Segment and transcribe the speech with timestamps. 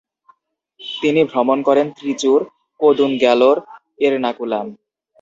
[1.01, 2.43] তিনি ভ্রমণ করেন ত্রিচুড়,
[2.79, 3.57] কোদুনগ্যালোর,
[3.99, 4.65] এর্নাকুলাম।